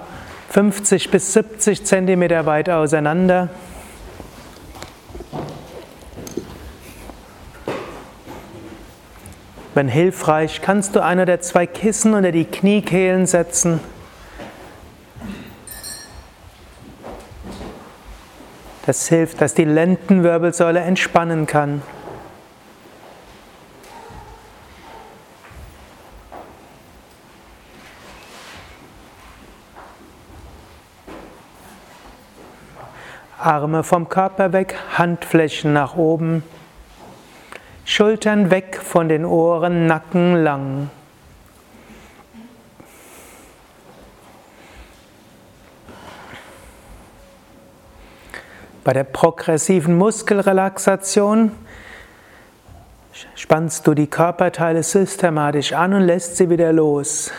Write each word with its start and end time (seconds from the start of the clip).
50 0.49 1.09
bis 1.09 1.33
70 1.33 1.85
Zentimeter 1.85 2.45
weit 2.45 2.69
auseinander. 2.69 3.49
Wenn 9.73 9.87
hilfreich, 9.87 10.61
kannst 10.61 10.95
du 10.95 11.03
einer 11.03 11.25
der 11.25 11.41
zwei 11.41 11.65
Kissen 11.65 12.13
unter 12.13 12.31
die 12.31 12.45
Kniekehlen 12.45 13.25
setzen. 13.25 13.79
Das 18.85 19.07
hilft, 19.07 19.41
dass 19.41 19.55
die 19.55 19.63
Lendenwirbelsäule 19.63 20.81
entspannen 20.81 21.47
kann. 21.47 21.81
Arme 33.43 33.83
vom 33.83 34.07
Körper 34.07 34.53
weg, 34.53 34.75
Handflächen 34.97 35.73
nach 35.73 35.95
oben, 35.95 36.43
Schultern 37.83 38.51
weg 38.51 38.79
von 38.81 39.09
den 39.09 39.25
Ohren, 39.25 39.85
Nacken 39.85 40.43
lang. 40.43 40.89
Bei 48.85 48.93
der 48.93 49.03
progressiven 49.03 49.97
Muskelrelaxation 49.97 51.51
spannst 53.35 53.87
du 53.87 53.93
die 53.93 54.07
Körperteile 54.07 54.83
systematisch 54.83 55.73
an 55.73 55.93
und 55.93 56.01
lässt 56.01 56.37
sie 56.37 56.49
wieder 56.49 56.71
los. 56.71 57.31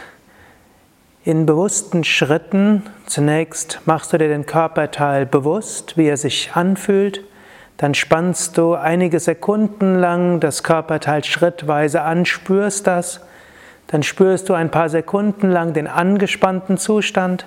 In 1.27 1.47
bewussten 1.47 2.05
Schritten 2.05 2.83
zunächst 3.07 3.81
machst 3.87 4.13
du 4.13 4.19
dir 4.19 4.29
den 4.29 4.45
Körperteil 4.45 5.25
bewusst, 5.25 5.97
wie 5.97 6.07
er 6.07 6.19
sich 6.19 6.51
anfühlt. 6.53 7.25
Dann 7.79 7.95
spannst 7.95 8.59
du 8.59 8.75
einige 8.75 9.19
Sekunden 9.19 9.95
lang 9.95 10.41
das 10.41 10.63
Körperteil 10.63 11.25
schrittweise 11.25 12.03
an, 12.03 12.27
spürst 12.27 12.87
das. 12.87 13.23
Dann 13.87 14.03
spürst 14.03 14.51
du 14.51 14.53
ein 14.53 14.71
paar 14.71 14.91
Sekunden 14.91 15.51
lang 15.51 15.73
den 15.73 15.87
angespannten 15.87 16.77
Zustand, 16.77 17.47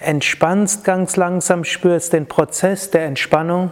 entspannst 0.00 0.82
ganz 0.82 1.14
langsam, 1.14 1.62
spürst 1.62 2.12
den 2.12 2.26
Prozess 2.26 2.90
der 2.90 3.04
Entspannung 3.04 3.70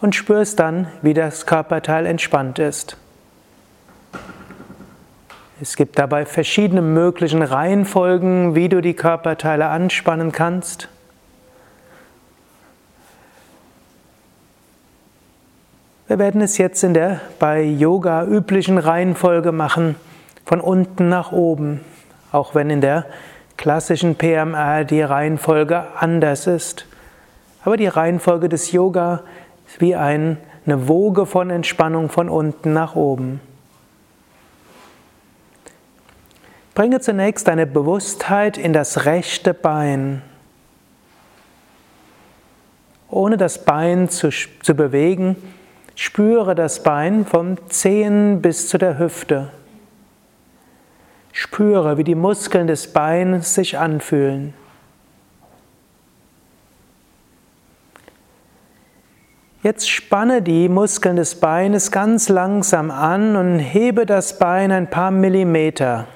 und 0.00 0.16
spürst 0.16 0.58
dann, 0.58 0.88
wie 1.02 1.14
das 1.14 1.46
Körperteil 1.46 2.04
entspannt 2.04 2.58
ist. 2.58 2.96
Es 5.60 5.74
gibt 5.74 5.98
dabei 5.98 6.24
verschiedene 6.24 6.82
möglichen 6.82 7.42
Reihenfolgen, 7.42 8.54
wie 8.54 8.68
du 8.68 8.80
die 8.80 8.94
Körperteile 8.94 9.66
anspannen 9.66 10.30
kannst. 10.30 10.88
Wir 16.06 16.20
werden 16.20 16.40
es 16.42 16.58
jetzt 16.58 16.84
in 16.84 16.94
der 16.94 17.20
bei 17.40 17.60
Yoga 17.62 18.24
üblichen 18.24 18.78
Reihenfolge 18.78 19.50
machen, 19.50 19.96
von 20.44 20.60
unten 20.60 21.08
nach 21.08 21.32
oben, 21.32 21.80
auch 22.30 22.54
wenn 22.54 22.70
in 22.70 22.80
der 22.80 23.06
klassischen 23.56 24.14
PMR 24.14 24.84
die 24.84 25.02
Reihenfolge 25.02 25.82
anders 25.98 26.46
ist. 26.46 26.86
Aber 27.64 27.76
die 27.76 27.88
Reihenfolge 27.88 28.48
des 28.48 28.70
Yoga 28.70 29.24
ist 29.66 29.80
wie 29.80 29.96
eine 29.96 30.38
Woge 30.64 31.26
von 31.26 31.50
Entspannung 31.50 32.10
von 32.10 32.28
unten 32.28 32.72
nach 32.72 32.94
oben. 32.94 33.40
Bringe 36.78 37.00
zunächst 37.00 37.48
deine 37.48 37.66
Bewusstheit 37.66 38.56
in 38.56 38.72
das 38.72 39.04
rechte 39.04 39.52
Bein. 39.52 40.22
Ohne 43.10 43.36
das 43.36 43.64
Bein 43.64 44.08
zu, 44.08 44.30
zu 44.30 44.74
bewegen, 44.74 45.34
spüre 45.96 46.54
das 46.54 46.84
Bein 46.84 47.26
vom 47.26 47.56
Zehen 47.68 48.40
bis 48.40 48.68
zu 48.68 48.78
der 48.78 48.96
Hüfte. 48.96 49.50
Spüre, 51.32 51.98
wie 51.98 52.04
die 52.04 52.14
Muskeln 52.14 52.68
des 52.68 52.92
Beines 52.92 53.56
sich 53.56 53.76
anfühlen. 53.76 54.54
Jetzt 59.64 59.90
spanne 59.90 60.42
die 60.42 60.68
Muskeln 60.68 61.16
des 61.16 61.40
Beines 61.40 61.90
ganz 61.90 62.28
langsam 62.28 62.92
an 62.92 63.34
und 63.34 63.58
hebe 63.58 64.06
das 64.06 64.38
Bein 64.38 64.70
ein 64.70 64.88
paar 64.88 65.10
Millimeter. 65.10 66.06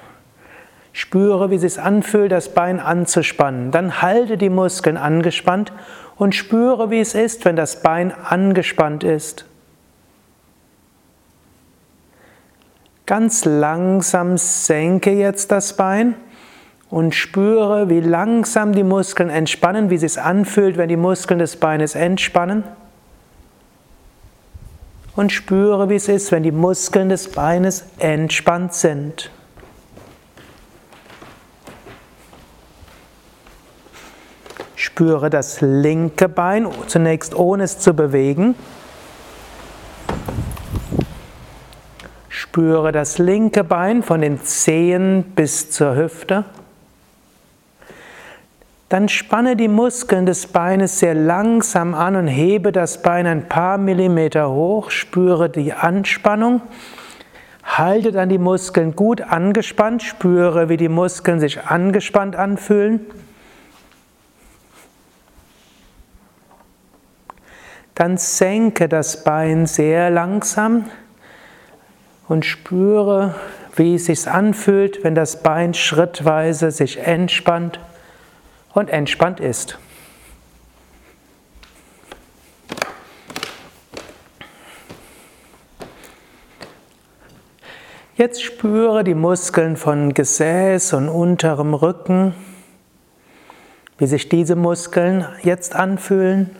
Spüre, 0.95 1.49
wie 1.49 1.55
es 1.55 1.61
sich 1.61 1.81
anfühlt, 1.81 2.31
das 2.31 2.53
Bein 2.53 2.79
anzuspannen. 2.79 3.71
Dann 3.71 4.01
halte 4.03 4.37
die 4.37 4.51
Muskeln 4.51 4.95
angespannt 4.95 5.73
und 6.17 6.35
spüre, 6.35 6.91
wie 6.91 6.99
es 6.99 7.15
ist, 7.15 7.45
wenn 7.45 7.55
das 7.55 7.81
Bein 7.81 8.13
angespannt 8.13 9.03
ist. 9.03 9.45
Ganz 13.07 13.43
langsam 13.43 14.37
senke 14.37 15.11
jetzt 15.11 15.51
das 15.51 15.75
Bein 15.75 16.15
und 16.89 17.15
spüre, 17.15 17.89
wie 17.89 17.99
langsam 17.99 18.71
die 18.71 18.83
Muskeln 18.83 19.31
entspannen, 19.31 19.89
wie 19.89 19.95
es 19.95 20.01
sich 20.01 20.21
anfühlt, 20.21 20.77
wenn 20.77 20.89
die 20.89 20.95
Muskeln 20.95 21.39
des 21.39 21.57
Beines 21.57 21.95
entspannen. 21.95 22.63
Und 25.15 25.31
spüre, 25.31 25.89
wie 25.89 25.95
es 25.95 26.07
ist, 26.07 26.31
wenn 26.31 26.43
die 26.43 26.51
Muskeln 26.51 27.09
des 27.09 27.29
Beines 27.29 27.85
entspannt 27.97 28.73
sind. 28.73 29.31
Spüre 34.83 35.29
das 35.29 35.61
linke 35.61 36.27
Bein 36.27 36.67
zunächst 36.87 37.33
ohne 37.35 37.63
es 37.63 37.79
zu 37.79 37.93
bewegen. 37.93 38.53
Spüre 42.27 42.91
das 42.91 43.17
linke 43.17 43.63
Bein 43.63 44.03
von 44.03 44.19
den 44.19 44.41
Zehen 44.43 45.23
bis 45.35 45.71
zur 45.71 45.95
Hüfte. 45.95 46.43
Dann 48.89 49.07
spanne 49.07 49.55
die 49.55 49.69
Muskeln 49.69 50.25
des 50.25 50.47
Beines 50.47 50.99
sehr 50.99 51.15
langsam 51.15 51.93
an 51.93 52.17
und 52.17 52.27
hebe 52.27 52.73
das 52.73 53.01
Bein 53.01 53.25
ein 53.25 53.47
paar 53.47 53.77
Millimeter 53.77 54.51
hoch. 54.51 54.91
Spüre 54.91 55.49
die 55.49 55.71
Anspannung. 55.71 56.61
Halte 57.63 58.11
dann 58.11 58.27
die 58.27 58.37
Muskeln 58.37 58.97
gut 58.97 59.21
angespannt. 59.21 60.03
Spüre, 60.03 60.67
wie 60.67 60.77
die 60.77 60.89
Muskeln 60.89 61.39
sich 61.39 61.63
angespannt 61.67 62.35
anfühlen. 62.35 62.99
Dann 67.95 68.17
senke 68.17 68.89
das 68.89 69.23
Bein 69.23 69.67
sehr 69.67 70.09
langsam 70.09 70.89
und 72.27 72.45
spüre, 72.45 73.35
wie 73.75 73.95
es 73.95 74.05
sich 74.05 74.27
anfühlt, 74.27 75.03
wenn 75.03 75.15
das 75.15 75.43
Bein 75.43 75.73
schrittweise 75.73 76.71
sich 76.71 76.99
entspannt 76.99 77.79
und 78.73 78.89
entspannt 78.89 79.39
ist. 79.39 79.77
Jetzt 88.15 88.43
spüre 88.43 89.03
die 89.03 89.15
Muskeln 89.15 89.75
von 89.75 90.13
Gesäß 90.13 90.93
und 90.93 91.09
unterem 91.09 91.73
Rücken, 91.73 92.35
wie 93.97 94.05
sich 94.05 94.29
diese 94.29 94.55
Muskeln 94.55 95.25
jetzt 95.41 95.75
anfühlen. 95.75 96.55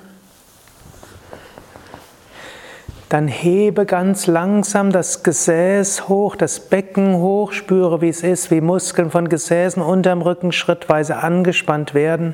Dann 3.13 3.27
hebe 3.27 3.85
ganz 3.85 4.25
langsam 4.25 4.91
das 4.91 5.21
Gesäß 5.21 6.09
hoch, 6.09 6.35
das 6.35 6.59
Becken 6.59 7.17
hoch, 7.17 7.51
spüre, 7.51 8.01
wie 8.01 8.09
es 8.09 8.23
ist, 8.23 8.49
wie 8.49 8.59
Muskeln 8.59 9.11
von 9.11 9.29
Gesäßen 9.29 9.83
unterm 9.83 10.23
Rücken 10.23 10.51
schrittweise 10.51 11.17
angespannt 11.17 11.93
werden, 11.93 12.33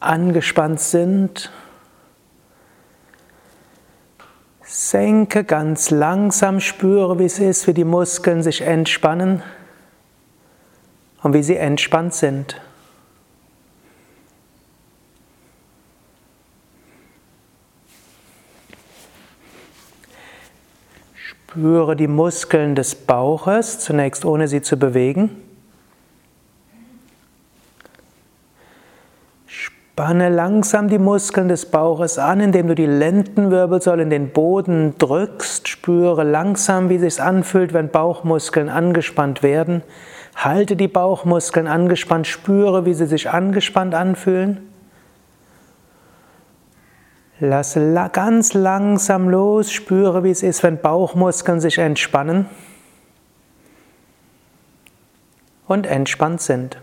angespannt 0.00 0.80
sind. 0.80 1.52
Senke 4.64 5.44
ganz 5.44 5.90
langsam, 5.90 6.58
spüre, 6.58 7.20
wie 7.20 7.26
es 7.26 7.38
ist, 7.38 7.68
wie 7.68 7.74
die 7.74 7.84
Muskeln 7.84 8.42
sich 8.42 8.62
entspannen. 8.62 9.44
und 11.22 11.34
wie 11.34 11.44
sie 11.44 11.56
entspannt 11.56 12.14
sind. 12.14 12.60
Spüre 21.56 21.96
die 21.96 22.06
Muskeln 22.06 22.74
des 22.74 22.94
Bauches, 22.94 23.78
zunächst 23.78 24.26
ohne 24.26 24.46
sie 24.46 24.60
zu 24.60 24.76
bewegen. 24.78 25.30
Spanne 29.46 30.28
langsam 30.28 30.90
die 30.90 30.98
Muskeln 30.98 31.48
des 31.48 31.64
Bauches 31.64 32.18
an, 32.18 32.40
indem 32.40 32.68
du 32.68 32.74
die 32.74 32.84
Lendenwirbelsäule 32.84 34.02
in 34.02 34.10
den 34.10 34.32
Boden 34.32 34.98
drückst. 34.98 35.66
Spüre 35.66 36.24
langsam, 36.24 36.90
wie 36.90 36.96
es 36.96 37.00
sich 37.00 37.22
anfühlt, 37.22 37.72
wenn 37.72 37.88
Bauchmuskeln 37.88 38.68
angespannt 38.68 39.42
werden. 39.42 39.82
Halte 40.34 40.76
die 40.76 40.88
Bauchmuskeln 40.88 41.68
angespannt, 41.68 42.26
spüre, 42.26 42.84
wie 42.84 42.92
sie 42.92 43.06
sich 43.06 43.30
angespannt 43.30 43.94
anfühlen. 43.94 44.58
Lasse 47.38 47.80
ganz 48.12 48.54
langsam 48.54 49.28
los, 49.28 49.70
spüre, 49.70 50.24
wie 50.24 50.30
es 50.30 50.42
ist, 50.42 50.62
wenn 50.62 50.80
Bauchmuskeln 50.80 51.60
sich 51.60 51.76
entspannen 51.76 52.46
und 55.66 55.86
entspannt 55.86 56.40
sind. 56.40 56.78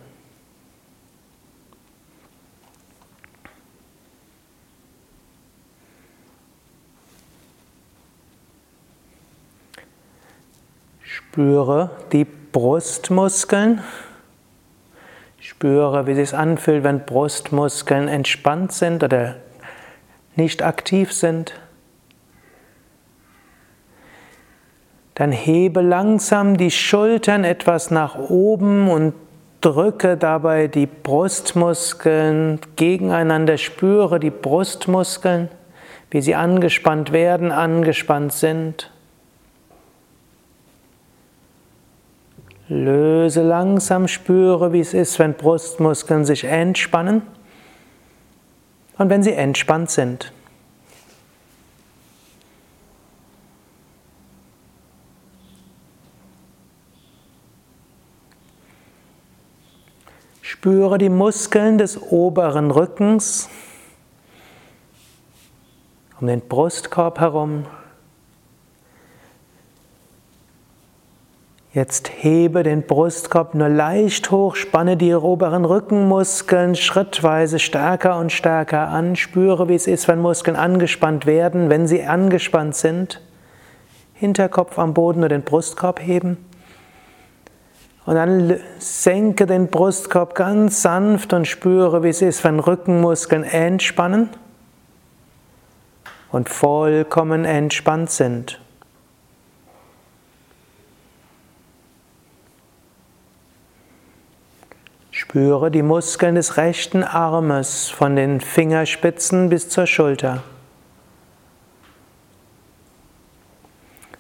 Spüre 11.02 11.90
die 12.12 12.26
Brustmuskeln. 12.26 13.82
Spüre, 15.40 16.06
wie 16.06 16.12
es 16.12 16.30
sich 16.30 16.38
anfühlt, 16.38 16.84
wenn 16.84 17.06
Brustmuskeln 17.06 18.08
entspannt 18.08 18.72
sind 18.72 19.04
oder 19.04 19.38
nicht 20.36 20.64
aktiv 20.64 21.14
sind, 21.14 21.54
dann 25.16 25.32
hebe 25.32 25.82
langsam 25.82 26.58
die 26.58 26.72
Schultern 26.72 27.44
etwas 27.44 27.92
nach 27.92 28.18
oben 28.18 28.90
und 28.90 29.14
drücke 29.62 30.18
dabei 30.18 30.68
die 30.68 30.88
Brustmuskeln 30.88 32.60
gegeneinander, 32.76 33.58
spüre 33.58 34.20
die 34.20 34.32
Brustmuskeln, 34.32 35.50
wie 36.10 36.22
sie 36.22 36.36
angespannt 36.36 37.12
werden, 37.12 37.52
angespannt 37.52 38.34
sind. 38.34 38.92
Löse 42.68 43.44
langsam, 43.44 44.08
spüre, 44.08 44.74
wie 44.74 44.80
es 44.80 44.94
ist, 44.94 45.20
wenn 45.20 45.36
Brustmuskeln 45.36 46.26
sich 46.26 46.46
entspannen 46.46 47.22
und 48.98 49.10
wenn 49.10 49.24
sie 49.24 49.34
entspannt 49.34 49.90
sind. 49.90 50.32
Spüre 60.42 60.98
die 60.98 61.10
Muskeln 61.10 61.78
des 61.78 62.02
oberen 62.02 62.72
Rückens 62.72 63.50
um 66.22 66.28
den 66.28 66.40
Brustkorb 66.40 67.20
herum. 67.20 67.66
Jetzt 71.74 72.12
hebe 72.16 72.62
den 72.62 72.84
Brustkorb 72.84 73.56
nur 73.56 73.68
leicht 73.68 74.30
hoch, 74.30 74.56
spanne 74.56 74.96
die 74.96 75.16
oberen 75.16 75.66
Rückenmuskeln 75.66 76.76
schrittweise 76.76 77.58
stärker 77.58 78.20
und 78.20 78.32
stärker 78.32 78.90
an. 78.90 79.16
Spüre, 79.16 79.68
wie 79.68 79.74
es 79.74 79.88
ist, 79.88 80.08
wenn 80.08 80.20
Muskeln 80.20 80.56
angespannt 80.56 81.26
werden, 81.26 81.72
wenn 81.72 81.88
sie 81.88 82.04
angespannt 82.04 82.76
sind. 82.76 83.22
Hinterkopf 84.14 84.78
am 84.78 84.94
Boden 84.94 85.22
oder 85.22 85.30
den 85.30 85.42
Brustkorb 85.42 86.00
heben. 86.00 86.38
Und 88.06 88.16
dann 88.16 88.60
senke 88.78 89.48
den 89.48 89.68
Brustkorb 89.70 90.36
ganz 90.36 90.84
sanft 90.84 91.34
und 91.34 91.48
spüre, 91.48 92.04
wie 92.04 92.10
es 92.10 92.22
ist, 92.22 92.44
wenn 92.44 92.60
Rückenmuskeln 92.60 93.44
entspannen 93.44 94.30
und 96.32 96.50
vollkommen 96.50 97.46
entspannt 97.46 98.12
sind. 98.12 98.60
Spüre 105.34 105.72
die 105.72 105.82
Muskeln 105.82 106.36
des 106.36 106.58
rechten 106.58 107.04
Armes 107.04 107.90
von 107.90 108.16
den 108.16 108.40
Fingerspitzen 108.40 109.50
bis 109.50 109.68
zur 109.68 109.88
Schulter. 109.88 110.44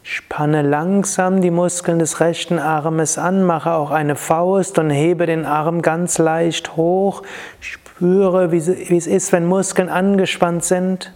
Spanne 0.02 0.64
langsam 0.64 1.40
die 1.40 1.52
Muskeln 1.52 2.00
des 2.00 2.20
rechten 2.20 2.58
Armes 2.58 3.20
an, 3.20 3.44
mache 3.44 3.74
auch 3.74 3.92
eine 3.92 4.16
Faust 4.16 4.80
und 4.80 4.90
hebe 4.90 5.28
den 5.28 5.46
Arm 5.46 5.84
ganz 5.84 6.18
leicht 6.18 6.78
hoch. 6.78 7.22
Spüre, 7.60 8.52
wie 8.52 8.58
es 8.98 9.06
ist, 9.06 9.32
wenn 9.32 9.46
Muskeln 9.46 9.90
angespannt 9.90 10.64
sind. 10.66 11.14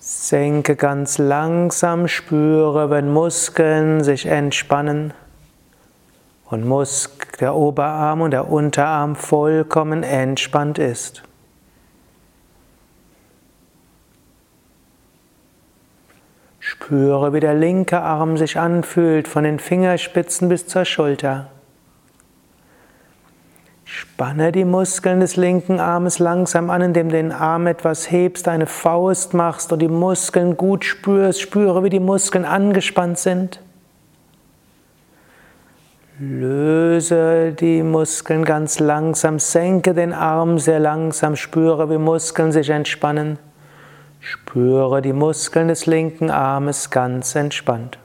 Senke 0.00 0.74
ganz 0.74 1.18
langsam, 1.18 2.08
spüre, 2.08 2.90
wenn 2.90 3.12
Muskeln 3.12 4.02
sich 4.02 4.26
entspannen 4.26 5.14
und 6.54 6.66
Musk, 6.66 7.36
der 7.38 7.54
Oberarm 7.54 8.22
und 8.22 8.30
der 8.30 8.50
Unterarm 8.50 9.16
vollkommen 9.16 10.02
entspannt 10.02 10.78
ist. 10.78 11.22
Spüre, 16.60 17.34
wie 17.34 17.40
der 17.40 17.54
linke 17.54 18.00
Arm 18.00 18.36
sich 18.38 18.58
anfühlt, 18.58 19.28
von 19.28 19.44
den 19.44 19.58
Fingerspitzen 19.58 20.48
bis 20.48 20.66
zur 20.66 20.84
Schulter. 20.84 21.50
Spanne 23.84 24.50
die 24.50 24.64
Muskeln 24.64 25.20
des 25.20 25.36
linken 25.36 25.78
Armes 25.78 26.18
langsam 26.18 26.70
an, 26.70 26.82
indem 26.82 27.10
du 27.10 27.16
den 27.16 27.32
Arm 27.32 27.66
etwas 27.66 28.10
hebst, 28.10 28.48
eine 28.48 28.66
Faust 28.66 29.34
machst 29.34 29.72
und 29.72 29.80
die 29.80 29.88
Muskeln 29.88 30.56
gut 30.56 30.84
spürst. 30.84 31.40
Spüre, 31.40 31.84
wie 31.84 31.90
die 31.90 32.00
Muskeln 32.00 32.44
angespannt 32.44 33.18
sind. 33.18 33.60
Löse 36.20 37.52
die 37.58 37.82
Muskeln 37.82 38.44
ganz 38.44 38.78
langsam, 38.78 39.40
senke 39.40 39.94
den 39.94 40.12
Arm 40.12 40.60
sehr 40.60 40.78
langsam, 40.78 41.34
spüre, 41.34 41.90
wie 41.90 41.98
Muskeln 41.98 42.52
sich 42.52 42.70
entspannen. 42.70 43.36
Spüre 44.20 45.02
die 45.02 45.12
Muskeln 45.12 45.66
des 45.66 45.86
linken 45.86 46.30
Armes 46.30 46.90
ganz 46.90 47.34
entspannt. 47.34 47.98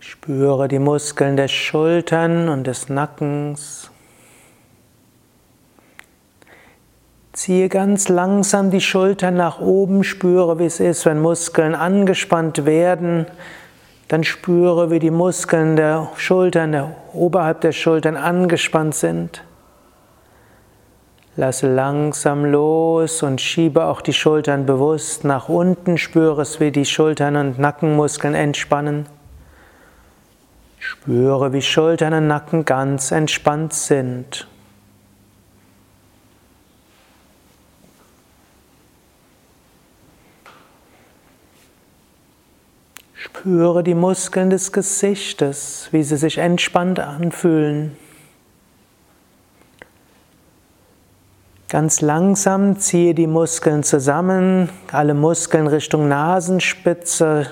Spüre 0.00 0.68
die 0.68 0.78
Muskeln 0.78 1.36
der 1.36 1.48
Schultern 1.48 2.48
und 2.48 2.66
des 2.66 2.88
Nackens. 2.88 3.91
Ziehe 7.32 7.70
ganz 7.70 8.10
langsam 8.10 8.70
die 8.70 8.82
Schultern 8.82 9.34
nach 9.34 9.58
oben, 9.58 10.04
spüre, 10.04 10.58
wie 10.58 10.66
es 10.66 10.80
ist, 10.80 11.06
wenn 11.06 11.18
Muskeln 11.18 11.74
angespannt 11.74 12.66
werden. 12.66 13.26
Dann 14.08 14.22
spüre, 14.22 14.90
wie 14.90 14.98
die 14.98 15.10
Muskeln 15.10 15.76
der 15.76 16.10
Schultern, 16.16 16.72
der, 16.72 16.94
oberhalb 17.14 17.62
der 17.62 17.72
Schultern 17.72 18.18
angespannt 18.18 18.94
sind. 18.94 19.42
Lasse 21.34 21.74
langsam 21.74 22.44
los 22.44 23.22
und 23.22 23.40
schiebe 23.40 23.86
auch 23.86 24.02
die 24.02 24.12
Schultern 24.12 24.66
bewusst 24.66 25.24
nach 25.24 25.48
unten. 25.48 25.96
Spüre 25.96 26.42
es, 26.42 26.60
wie 26.60 26.70
die 26.70 26.84
Schultern 26.84 27.36
und 27.36 27.58
Nackenmuskeln 27.58 28.34
entspannen. 28.34 29.06
Spüre, 30.78 31.54
wie 31.54 31.62
Schultern 31.62 32.12
und 32.12 32.26
Nacken 32.26 32.66
ganz 32.66 33.10
entspannt 33.10 33.72
sind. 33.72 34.46
Spüre 43.34 43.82
die 43.82 43.94
Muskeln 43.94 44.50
des 44.50 44.72
Gesichtes, 44.72 45.88
wie 45.90 46.02
sie 46.02 46.16
sich 46.16 46.38
entspannt 46.38 47.00
anfühlen. 47.00 47.96
Ganz 51.68 52.02
langsam 52.02 52.78
ziehe 52.78 53.14
die 53.14 53.26
Muskeln 53.26 53.82
zusammen, 53.82 54.68
alle 54.92 55.14
Muskeln 55.14 55.66
Richtung 55.66 56.08
Nasenspitze. 56.08 57.46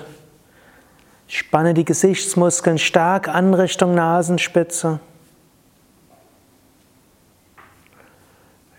Spanne 1.27 1.73
die 1.73 1.83
Gesichtsmuskeln 1.83 2.77
stark 2.77 3.27
an 3.27 3.53
Richtung 3.53 3.95
Nasenspitze. 3.95 4.99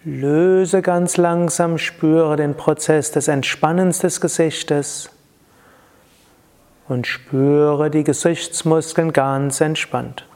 Löse 0.04 0.80
ganz 0.80 1.16
langsam, 1.16 1.78
spüre 1.78 2.36
den 2.36 2.56
Prozess 2.56 3.10
des 3.10 3.28
Entspannens 3.28 3.98
des 3.98 4.20
Gesichtes 4.20 5.10
und 6.92 7.06
spüre 7.06 7.90
die 7.90 8.04
Gesichtsmuskeln 8.04 9.12
ganz 9.12 9.60
entspannt. 9.60 10.26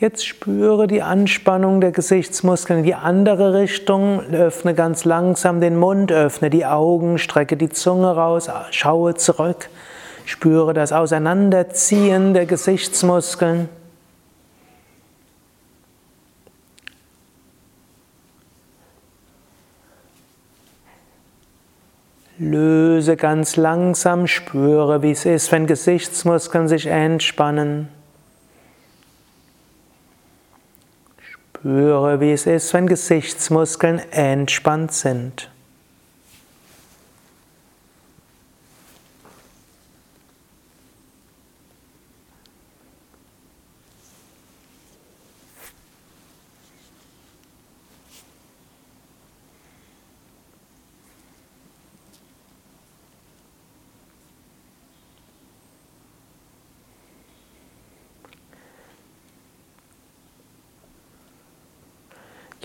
Jetzt 0.00 0.26
spüre 0.26 0.86
die 0.86 1.02
Anspannung 1.02 1.80
der 1.80 1.90
Gesichtsmuskeln 1.90 2.80
in 2.80 2.84
die 2.84 2.94
andere 2.94 3.54
Richtung. 3.54 4.20
Öffne 4.32 4.74
ganz 4.74 5.04
langsam 5.04 5.60
den 5.60 5.76
Mund, 5.76 6.12
öffne 6.12 6.50
die 6.50 6.64
Augen, 6.64 7.18
strecke 7.18 7.56
die 7.56 7.68
Zunge 7.68 8.14
raus, 8.14 8.48
schaue 8.70 9.14
zurück. 9.14 9.68
Spüre 10.24 10.74
das 10.74 10.92
Auseinanderziehen 10.92 12.32
der 12.34 12.46
Gesichtsmuskeln. 12.46 13.68
Löse 22.50 23.16
ganz 23.16 23.56
langsam, 23.56 24.26
spüre, 24.26 25.02
wie 25.02 25.10
es 25.10 25.26
ist, 25.26 25.52
wenn 25.52 25.66
Gesichtsmuskeln 25.66 26.66
sich 26.66 26.86
entspannen. 26.86 27.88
Spüre, 31.20 32.20
wie 32.20 32.32
es 32.32 32.46
ist, 32.46 32.72
wenn 32.72 32.86
Gesichtsmuskeln 32.86 34.00
entspannt 34.12 34.92
sind. 34.92 35.50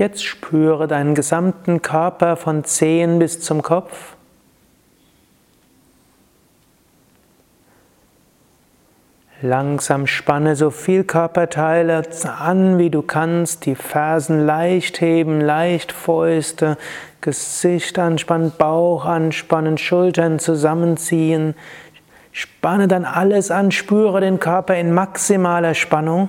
Jetzt 0.03 0.25
spüre 0.25 0.89
deinen 0.89 1.15
gesamten 1.15 1.81
Körper 1.81 2.35
von 2.35 2.65
Zehen 2.65 3.19
bis 3.19 3.39
zum 3.39 3.61
Kopf. 3.61 4.17
Langsam 9.41 10.05
spanne 10.05 10.57
so 10.57 10.71
viel 10.71 11.05
Körperteile 11.05 12.03
an, 12.37 12.79
wie 12.79 12.89
du 12.89 13.01
kannst. 13.01 13.65
Die 13.65 13.75
Fersen 13.75 14.45
leicht 14.45 14.99
heben, 14.99 15.39
leicht 15.39 15.93
Fäuste, 15.93 16.77
Gesicht 17.21 17.97
anspannen, 17.97 18.51
Bauch 18.57 19.05
anspannen, 19.05 19.77
Schultern 19.77 20.37
zusammenziehen. 20.37 21.55
Spanne 22.33 22.89
dann 22.89 23.05
alles 23.05 23.51
an, 23.51 23.71
spüre 23.71 24.19
den 24.19 24.41
Körper 24.41 24.75
in 24.75 24.93
maximaler 24.93 25.75
Spannung. 25.75 26.27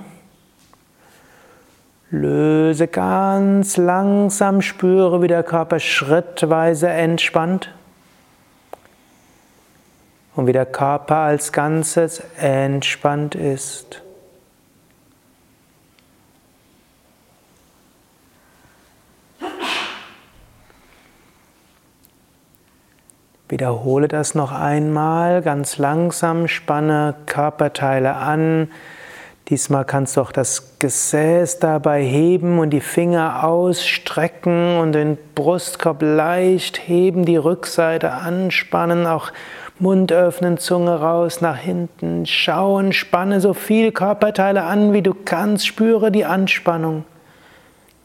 Löse 2.15 2.87
ganz 2.87 3.75
langsam, 3.75 4.61
spüre, 4.61 5.21
wie 5.21 5.27
der 5.27 5.43
Körper 5.43 5.79
schrittweise 5.79 6.87
entspannt. 6.87 7.73
Und 10.35 10.47
wie 10.47 10.53
der 10.53 10.65
Körper 10.65 11.17
als 11.17 11.51
Ganzes 11.51 12.21
entspannt 12.37 13.35
ist. 13.35 14.01
Wiederhole 23.49 24.07
das 24.07 24.35
noch 24.35 24.51
einmal. 24.51 25.41
Ganz 25.41 25.77
langsam, 25.77 26.47
spanne 26.47 27.15
Körperteile 27.25 28.15
an, 28.15 28.69
Diesmal 29.49 29.85
kannst 29.85 30.17
du 30.17 30.21
auch 30.21 30.31
das 30.31 30.79
Gesäß 30.79 31.59
dabei 31.59 32.01
heben 32.01 32.57
und 32.57 32.71
die 32.71 32.81
Finger 32.81 33.43
ausstrecken 33.43 34.79
und 34.79 34.93
den 34.93 35.19
Brustkorb 35.35 36.01
leicht 36.01 36.87
heben, 36.87 37.25
die 37.25 37.37
Rückseite 37.37 38.11
anspannen, 38.11 39.05
auch 39.05 39.31
Mund 39.77 40.11
öffnen, 40.11 40.57
Zunge 40.57 40.99
raus, 40.99 41.41
nach 41.41 41.57
hinten 41.57 42.25
schauen, 42.25 42.91
spanne 42.91 43.39
so 43.39 43.53
viel 43.53 43.91
Körperteile 43.91 44.63
an, 44.63 44.93
wie 44.93 45.03
du 45.03 45.13
kannst, 45.13 45.67
spüre 45.67 46.11
die 46.11 46.25
Anspannung. 46.25 47.05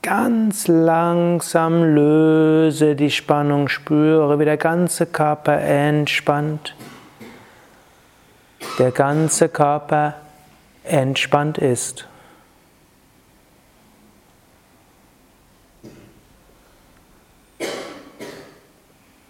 Ganz 0.03 0.69
langsam 0.69 1.95
löse 1.95 2.97
die 2.97 3.11
Spannung, 3.11 3.69
spüre, 3.69 4.39
wie 4.39 4.45
der 4.45 4.59
ganze 4.59 5.07
Körper 5.07 5.59
entspannt. 5.59 6.75
Der 8.79 8.91
ganze 8.91 9.49
Körper 9.49 10.15
entspannt 10.91 11.59
ist. 11.59 12.07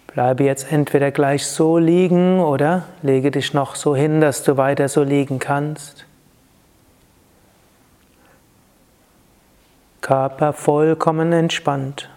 Bleibe 0.07 0.43
jetzt 0.43 0.71
entweder 0.71 1.09
gleich 1.11 1.45
so 1.45 1.77
liegen 1.77 2.41
oder 2.41 2.83
lege 3.01 3.31
dich 3.31 3.53
noch 3.53 3.75
so 3.75 3.95
hin, 3.95 4.19
dass 4.19 4.43
du 4.43 4.57
weiter 4.57 4.89
so 4.89 5.03
liegen 5.03 5.39
kannst. 5.39 6.05
Körper 10.01 10.51
vollkommen 10.51 11.31
entspannt. 11.31 12.09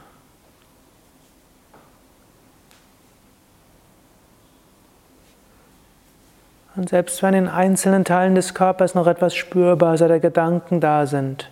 Und 6.77 6.89
selbst 6.89 7.23
wenn 7.23 7.35
in 7.35 7.49
einzelnen 7.49 8.05
Teilen 8.05 8.35
des 8.35 8.55
Körpers 8.55 8.95
noch 8.95 9.07
etwas 9.07 9.35
spürbar 9.35 9.95
oder 9.95 10.19
Gedanken 10.19 10.81
da 10.81 11.07
sind, 11.07 11.51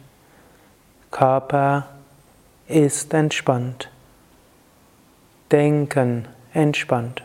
Körper 1.13 1.87
ist 2.67 3.15
entspannt. 3.15 3.89
Denken 5.53 6.27
entspannt. 6.55 7.23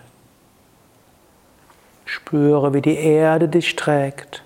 Spüre, 2.05 2.73
wie 2.73 2.81
die 2.81 2.97
Erde 2.97 3.47
dich 3.47 3.75
trägt. 3.75 4.43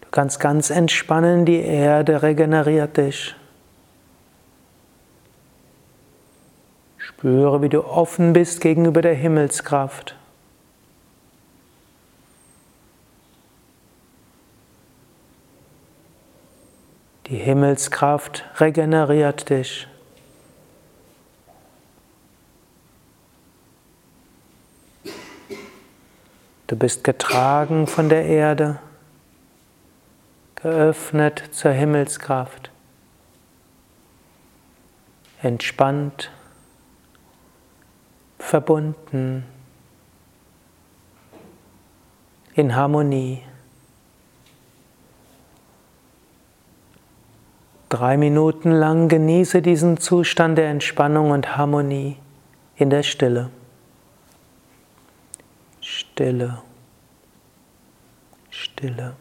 Du 0.00 0.08
kannst 0.10 0.40
ganz 0.40 0.70
entspannen, 0.70 1.44
die 1.46 1.60
Erde 1.60 2.22
regeneriert 2.22 2.96
dich. 2.96 3.34
Spüre, 6.98 7.62
wie 7.62 7.68
du 7.68 7.84
offen 7.84 8.32
bist 8.32 8.60
gegenüber 8.60 9.00
der 9.00 9.14
Himmelskraft. 9.14 10.16
Die 17.26 17.38
Himmelskraft 17.38 18.44
regeneriert 18.60 19.48
dich. 19.48 19.88
Du 26.66 26.76
bist 26.76 27.02
getragen 27.02 27.86
von 27.86 28.08
der 28.08 28.26
Erde, 28.26 28.78
geöffnet 30.56 31.44
zur 31.52 31.70
Himmelskraft, 31.70 32.70
entspannt, 35.40 36.30
verbunden, 38.38 39.44
in 42.54 42.74
Harmonie. 42.76 43.42
Drei 47.94 48.16
Minuten 48.16 48.72
lang 48.72 49.08
genieße 49.08 49.62
diesen 49.62 49.98
Zustand 49.98 50.58
der 50.58 50.68
Entspannung 50.68 51.30
und 51.30 51.56
Harmonie 51.56 52.16
in 52.74 52.90
der 52.90 53.04
Stille. 53.04 53.50
Stille. 55.80 56.58
Stille. 58.50 59.14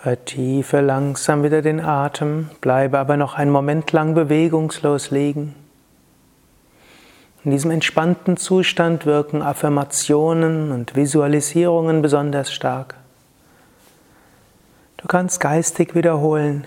Vertiefe 0.00 0.80
langsam 0.80 1.42
wieder 1.42 1.60
den 1.60 1.80
Atem, 1.80 2.50
bleibe 2.60 3.00
aber 3.00 3.16
noch 3.16 3.34
einen 3.34 3.50
Moment 3.50 3.90
lang 3.90 4.14
bewegungslos 4.14 5.10
liegen. 5.10 5.56
In 7.42 7.50
diesem 7.50 7.72
entspannten 7.72 8.36
Zustand 8.36 9.06
wirken 9.06 9.42
Affirmationen 9.42 10.70
und 10.70 10.94
Visualisierungen 10.94 12.00
besonders 12.00 12.52
stark. 12.52 12.94
Du 14.98 15.08
kannst 15.08 15.40
geistig 15.40 15.96
wiederholen, 15.96 16.64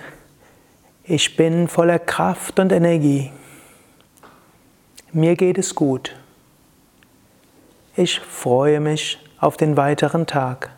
ich 1.06 1.38
bin 1.38 1.70
voller 1.70 2.00
Kraft 2.00 2.60
und 2.60 2.74
Energie. 2.74 3.32
Mir 5.14 5.38
geht 5.38 5.58
es 5.58 5.74
gut. 5.74 6.18
Ich 7.96 8.20
freue 8.20 8.82
mich 8.82 9.20
auf 9.40 9.56
den 9.56 9.78
weiteren 9.78 10.28
Tag. 10.28 10.72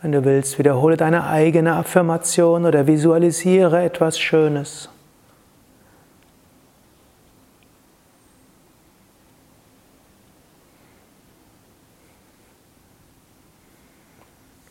Wenn 0.00 0.12
du 0.12 0.24
willst, 0.24 0.58
wiederhole 0.58 0.96
deine 0.96 1.26
eigene 1.26 1.74
Affirmation 1.74 2.66
oder 2.66 2.86
visualisiere 2.86 3.82
etwas 3.82 4.18
Schönes. 4.18 4.88